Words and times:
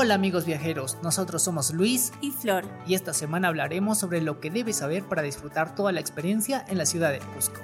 Hola 0.00 0.14
amigos 0.14 0.44
viajeros, 0.46 0.96
nosotros 1.02 1.42
somos 1.42 1.72
Luis 1.72 2.12
y 2.20 2.30
Flor 2.30 2.64
y 2.86 2.94
esta 2.94 3.12
semana 3.12 3.48
hablaremos 3.48 3.98
sobre 3.98 4.20
lo 4.20 4.38
que 4.38 4.48
debes 4.48 4.76
saber 4.76 5.02
para 5.02 5.22
disfrutar 5.22 5.74
toda 5.74 5.90
la 5.90 5.98
experiencia 5.98 6.64
en 6.68 6.78
la 6.78 6.86
ciudad 6.86 7.10
de 7.10 7.18
Cusco. 7.18 7.60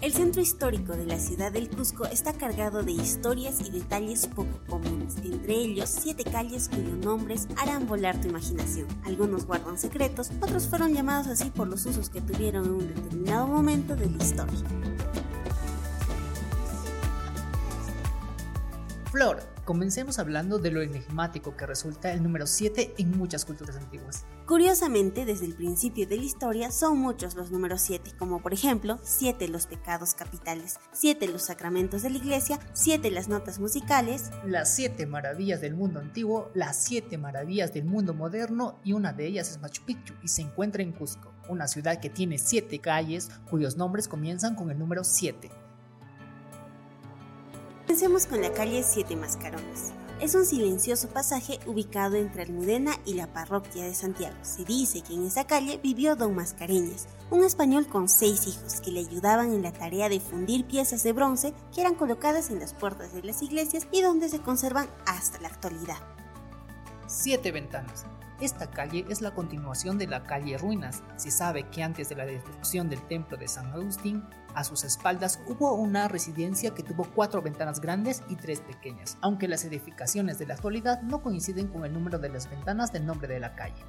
El 0.00 0.12
centro 0.12 0.40
histórico 0.40 0.92
de 0.92 1.06
la 1.06 1.18
ciudad 1.18 1.50
del 1.50 1.68
Cusco 1.68 2.06
está 2.06 2.32
cargado 2.32 2.84
de 2.84 2.92
historias 2.92 3.60
y 3.66 3.70
detalles 3.70 4.28
poco 4.28 4.60
comunes, 4.68 5.16
entre 5.24 5.54
ellos 5.54 5.88
siete 5.88 6.22
calles 6.22 6.68
cuyos 6.68 6.98
nombres 7.04 7.48
harán 7.56 7.88
volar 7.88 8.20
tu 8.20 8.28
imaginación. 8.28 8.86
Algunos 9.04 9.44
guardan 9.44 9.76
secretos, 9.76 10.30
otros 10.40 10.68
fueron 10.68 10.94
llamados 10.94 11.26
así 11.26 11.50
por 11.50 11.66
los 11.66 11.84
usos 11.84 12.10
que 12.10 12.20
tuvieron 12.20 12.66
en 12.66 12.70
un 12.70 12.94
determinado 12.94 13.48
momento 13.48 13.96
de 13.96 14.08
la 14.08 14.16
historia. 14.18 14.54
Flor, 19.10 19.42
comencemos 19.68 20.18
hablando 20.18 20.58
de 20.58 20.70
lo 20.70 20.80
enigmático 20.80 21.54
que 21.54 21.66
resulta 21.66 22.10
el 22.10 22.22
número 22.22 22.46
7 22.46 22.94
en 22.96 23.18
muchas 23.18 23.44
culturas 23.44 23.76
antiguas. 23.76 24.24
Curiosamente, 24.46 25.26
desde 25.26 25.44
el 25.44 25.54
principio 25.54 26.06
de 26.06 26.16
la 26.16 26.22
historia 26.22 26.70
son 26.70 26.96
muchos 26.98 27.34
los 27.34 27.50
números 27.50 27.82
7, 27.82 28.12
como 28.18 28.40
por 28.40 28.54
ejemplo 28.54 28.98
7 29.02 29.46
los 29.48 29.66
pecados 29.66 30.14
capitales, 30.14 30.80
7 30.92 31.28
los 31.28 31.42
sacramentos 31.42 32.00
de 32.00 32.08
la 32.08 32.16
iglesia, 32.16 32.58
7 32.72 33.10
las 33.10 33.28
notas 33.28 33.58
musicales, 33.58 34.30
las 34.46 34.74
7 34.74 35.04
maravillas 35.04 35.60
del 35.60 35.74
mundo 35.74 36.00
antiguo, 36.00 36.50
las 36.54 36.82
7 36.84 37.18
maravillas 37.18 37.74
del 37.74 37.84
mundo 37.84 38.14
moderno 38.14 38.80
y 38.84 38.94
una 38.94 39.12
de 39.12 39.26
ellas 39.26 39.50
es 39.50 39.60
Machu 39.60 39.84
Picchu 39.84 40.14
y 40.22 40.28
se 40.28 40.40
encuentra 40.40 40.82
en 40.82 40.92
Cusco, 40.92 41.34
una 41.46 41.68
ciudad 41.68 42.00
que 42.00 42.08
tiene 42.08 42.38
7 42.38 42.78
calles 42.78 43.30
cuyos 43.50 43.76
nombres 43.76 44.08
comienzan 44.08 44.54
con 44.54 44.70
el 44.70 44.78
número 44.78 45.04
7. 45.04 45.67
Comencemos 47.88 48.26
con 48.26 48.42
la 48.42 48.52
calle 48.52 48.82
Siete 48.82 49.16
Mascarones. 49.16 49.94
Es 50.20 50.34
un 50.34 50.44
silencioso 50.44 51.08
pasaje 51.08 51.58
ubicado 51.64 52.16
entre 52.16 52.42
Almudena 52.42 52.92
y 53.06 53.14
la 53.14 53.32
parroquia 53.32 53.82
de 53.82 53.94
Santiago. 53.94 54.36
Se 54.42 54.62
dice 54.66 55.00
que 55.00 55.14
en 55.14 55.24
esa 55.24 55.46
calle 55.46 55.80
vivió 55.82 56.14
don 56.14 56.34
Mascareñas, 56.34 57.08
un 57.30 57.44
español 57.44 57.86
con 57.86 58.10
seis 58.10 58.46
hijos 58.46 58.82
que 58.82 58.90
le 58.90 59.00
ayudaban 59.00 59.54
en 59.54 59.62
la 59.62 59.72
tarea 59.72 60.10
de 60.10 60.20
fundir 60.20 60.66
piezas 60.66 61.02
de 61.02 61.14
bronce 61.14 61.54
que 61.74 61.80
eran 61.80 61.94
colocadas 61.94 62.50
en 62.50 62.60
las 62.60 62.74
puertas 62.74 63.14
de 63.14 63.22
las 63.22 63.40
iglesias 63.40 63.88
y 63.90 64.02
donde 64.02 64.28
se 64.28 64.40
conservan 64.40 64.90
hasta 65.06 65.40
la 65.40 65.48
actualidad. 65.48 65.96
Siete 67.06 67.52
ventanas. 67.52 68.04
Esta 68.40 68.70
calle 68.70 69.04
es 69.08 69.20
la 69.20 69.32
continuación 69.32 69.98
de 69.98 70.06
la 70.06 70.22
calle 70.22 70.58
Ruinas. 70.58 71.02
Se 71.16 71.32
sabe 71.32 71.64
que 71.70 71.82
antes 71.82 72.08
de 72.08 72.14
la 72.14 72.24
destrucción 72.24 72.88
del 72.88 73.02
templo 73.08 73.36
de 73.36 73.48
San 73.48 73.72
Agustín, 73.72 74.22
a 74.54 74.62
sus 74.62 74.84
espaldas 74.84 75.40
hubo 75.48 75.74
una 75.74 76.06
residencia 76.06 76.72
que 76.72 76.84
tuvo 76.84 77.04
cuatro 77.04 77.42
ventanas 77.42 77.80
grandes 77.80 78.22
y 78.28 78.36
tres 78.36 78.60
pequeñas, 78.60 79.18
aunque 79.22 79.48
las 79.48 79.64
edificaciones 79.64 80.38
de 80.38 80.46
la 80.46 80.54
actualidad 80.54 81.02
no 81.02 81.20
coinciden 81.20 81.66
con 81.66 81.84
el 81.84 81.92
número 81.92 82.20
de 82.20 82.28
las 82.28 82.48
ventanas 82.48 82.92
del 82.92 83.06
nombre 83.06 83.26
de 83.26 83.40
la 83.40 83.56
calle. 83.56 83.84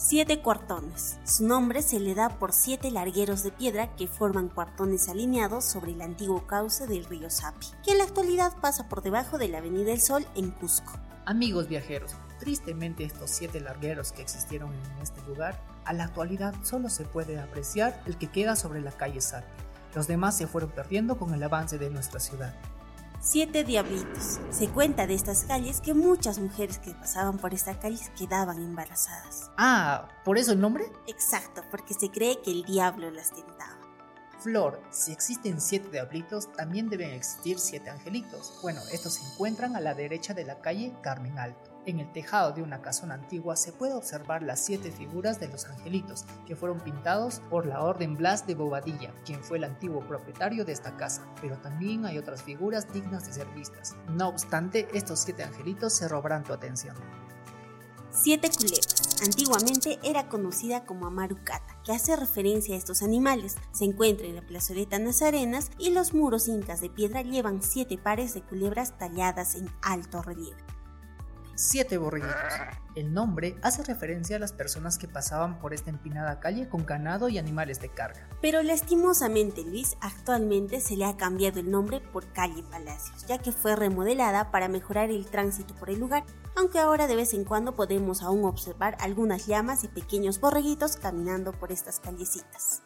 Siete 0.00 0.42
cuartones. 0.42 1.18
Su 1.24 1.44
nombre 1.44 1.82
se 1.82 1.98
le 1.98 2.14
da 2.14 2.28
por 2.28 2.52
siete 2.52 2.92
largueros 2.92 3.42
de 3.42 3.50
piedra 3.50 3.96
que 3.96 4.06
forman 4.06 4.48
cuartones 4.48 5.08
alineados 5.08 5.64
sobre 5.64 5.90
el 5.90 6.02
antiguo 6.02 6.46
cauce 6.46 6.86
del 6.86 7.04
río 7.04 7.30
Sapi, 7.30 7.66
que 7.84 7.90
en 7.90 7.98
la 7.98 8.04
actualidad 8.04 8.52
pasa 8.60 8.88
por 8.88 9.02
debajo 9.02 9.38
de 9.38 9.48
la 9.48 9.58
Avenida 9.58 9.86
del 9.86 10.00
Sol 10.00 10.24
en 10.36 10.52
Cusco. 10.52 10.92
Amigos 11.26 11.66
viajeros, 11.66 12.12
tristemente 12.38 13.02
estos 13.02 13.30
siete 13.30 13.58
largueros 13.58 14.12
que 14.12 14.22
existieron 14.22 14.72
en 14.72 15.02
este 15.02 15.20
lugar, 15.22 15.60
a 15.84 15.92
la 15.92 16.04
actualidad 16.04 16.54
solo 16.62 16.90
se 16.90 17.04
puede 17.04 17.40
apreciar 17.40 18.00
el 18.06 18.16
que 18.18 18.30
queda 18.30 18.54
sobre 18.54 18.80
la 18.80 18.92
calle 18.92 19.20
Sapi. 19.20 19.50
Los 19.96 20.06
demás 20.06 20.36
se 20.36 20.46
fueron 20.46 20.70
perdiendo 20.70 21.18
con 21.18 21.34
el 21.34 21.42
avance 21.42 21.76
de 21.76 21.90
nuestra 21.90 22.20
ciudad. 22.20 22.54
Siete 23.20 23.64
Diablitos. 23.64 24.38
Se 24.50 24.68
cuenta 24.68 25.08
de 25.08 25.14
estas 25.14 25.42
calles 25.42 25.80
que 25.80 25.92
muchas 25.92 26.38
mujeres 26.38 26.78
que 26.78 26.92
pasaban 26.92 27.36
por 27.38 27.52
esta 27.52 27.78
calle 27.78 27.98
quedaban 28.16 28.62
embarazadas. 28.62 29.50
Ah, 29.58 30.08
¿por 30.24 30.38
eso 30.38 30.52
el 30.52 30.60
nombre? 30.60 30.84
Exacto, 31.08 31.62
porque 31.70 31.94
se 31.94 32.10
cree 32.10 32.40
que 32.40 32.52
el 32.52 32.64
diablo 32.64 33.10
las 33.10 33.32
tentaba. 33.32 33.76
Flor, 34.38 34.80
si 34.90 35.10
existen 35.10 35.60
siete 35.60 35.90
diablitos, 35.90 36.52
también 36.52 36.88
deben 36.88 37.10
existir 37.10 37.58
siete 37.58 37.90
angelitos. 37.90 38.56
Bueno, 38.62 38.80
estos 38.92 39.14
se 39.14 39.32
encuentran 39.32 39.74
a 39.74 39.80
la 39.80 39.94
derecha 39.94 40.32
de 40.32 40.44
la 40.44 40.60
calle 40.60 40.94
Carmen 41.02 41.40
Alto. 41.40 41.77
En 41.88 42.00
el 42.00 42.12
tejado 42.12 42.52
de 42.52 42.62
una 42.62 42.82
casona 42.82 43.14
antigua 43.14 43.56
se 43.56 43.72
puede 43.72 43.94
observar 43.94 44.42
las 44.42 44.62
siete 44.62 44.92
figuras 44.92 45.40
de 45.40 45.48
los 45.48 45.64
angelitos, 45.64 46.26
que 46.46 46.54
fueron 46.54 46.80
pintados 46.80 47.40
por 47.48 47.64
la 47.64 47.82
Orden 47.82 48.14
Blas 48.14 48.46
de 48.46 48.54
Bobadilla, 48.54 49.14
quien 49.24 49.42
fue 49.42 49.56
el 49.56 49.64
antiguo 49.64 50.06
propietario 50.06 50.66
de 50.66 50.72
esta 50.72 50.98
casa, 50.98 51.26
pero 51.40 51.56
también 51.56 52.04
hay 52.04 52.18
otras 52.18 52.42
figuras 52.42 52.92
dignas 52.92 53.24
de 53.24 53.32
ser 53.32 53.46
vistas. 53.54 53.96
No 54.10 54.28
obstante, 54.28 54.86
estos 54.92 55.20
siete 55.20 55.44
angelitos 55.44 55.94
se 55.94 56.08
robarán 56.08 56.44
tu 56.44 56.52
atención. 56.52 56.94
Siete 58.10 58.50
culebras. 58.50 59.22
Antiguamente 59.24 59.98
era 60.02 60.28
conocida 60.28 60.84
como 60.84 61.06
Amarucata, 61.06 61.80
que 61.86 61.92
hace 61.92 62.16
referencia 62.16 62.74
a 62.74 62.78
estos 62.78 63.02
animales. 63.02 63.56
Se 63.72 63.86
encuentra 63.86 64.26
en 64.26 64.36
la 64.36 64.46
plazoleta 64.46 64.98
Nazarenas 64.98 65.70
y 65.78 65.88
los 65.92 66.12
muros 66.12 66.48
incas 66.48 66.82
de 66.82 66.90
piedra 66.90 67.22
llevan 67.22 67.62
siete 67.62 67.96
pares 67.96 68.34
de 68.34 68.42
culebras 68.42 68.98
talladas 68.98 69.54
en 69.54 69.70
alto 69.80 70.20
relieve. 70.20 70.68
Siete 71.60 71.98
borreguitos. 71.98 72.52
El 72.94 73.12
nombre 73.12 73.56
hace 73.62 73.82
referencia 73.82 74.36
a 74.36 74.38
las 74.38 74.52
personas 74.52 74.96
que 74.96 75.08
pasaban 75.08 75.58
por 75.58 75.74
esta 75.74 75.90
empinada 75.90 76.38
calle 76.38 76.68
con 76.68 76.86
ganado 76.86 77.28
y 77.28 77.36
animales 77.36 77.80
de 77.80 77.88
carga. 77.88 78.28
Pero 78.40 78.62
lastimosamente, 78.62 79.64
Luis, 79.64 79.96
actualmente 80.00 80.80
se 80.80 80.96
le 80.96 81.04
ha 81.04 81.16
cambiado 81.16 81.58
el 81.58 81.68
nombre 81.68 81.98
por 81.98 82.32
calle 82.32 82.62
Palacios, 82.62 83.26
ya 83.26 83.38
que 83.38 83.50
fue 83.50 83.74
remodelada 83.74 84.52
para 84.52 84.68
mejorar 84.68 85.10
el 85.10 85.26
tránsito 85.26 85.74
por 85.74 85.90
el 85.90 85.98
lugar, 85.98 86.24
aunque 86.54 86.78
ahora 86.78 87.08
de 87.08 87.16
vez 87.16 87.34
en 87.34 87.42
cuando 87.42 87.74
podemos 87.74 88.22
aún 88.22 88.44
observar 88.44 88.96
algunas 89.00 89.48
llamas 89.48 89.82
y 89.82 89.88
pequeños 89.88 90.38
borreguitos 90.38 90.94
caminando 90.94 91.50
por 91.50 91.72
estas 91.72 91.98
callecitas. 91.98 92.84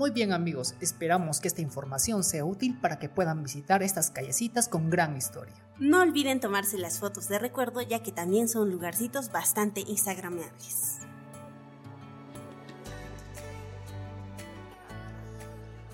Muy 0.00 0.12
bien 0.12 0.32
amigos, 0.32 0.76
esperamos 0.80 1.40
que 1.40 1.48
esta 1.48 1.60
información 1.60 2.24
sea 2.24 2.42
útil 2.42 2.74
para 2.80 2.98
que 2.98 3.10
puedan 3.10 3.42
visitar 3.42 3.82
estas 3.82 4.10
callecitas 4.10 4.66
con 4.66 4.88
gran 4.88 5.14
historia. 5.14 5.52
No 5.78 6.00
olviden 6.00 6.40
tomarse 6.40 6.78
las 6.78 6.98
fotos 6.98 7.28
de 7.28 7.38
recuerdo 7.38 7.82
ya 7.82 8.02
que 8.02 8.10
también 8.10 8.48
son 8.48 8.70
lugarcitos 8.70 9.30
bastante 9.30 9.82
instagramables. 9.82 11.00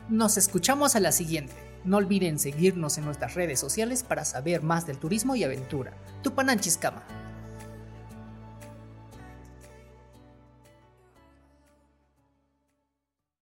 Nos 0.09 0.37
escuchamos 0.37 0.95
a 0.95 1.01
la 1.01 1.11
siguiente. 1.11 1.57
No 1.83 1.97
olviden 1.97 2.39
seguirnos 2.39 2.99
en 2.99 3.07
nuestras 3.07 3.35
redes 3.35 3.59
sociales 3.59 4.05
para 4.05 4.25
saber 4.25 4.63
más 4.63 4.87
del 4.87 4.99
turismo 4.99 5.35
y 5.35 5.43
aventura. 5.43 5.95
Tupananchiscama. 6.23 7.26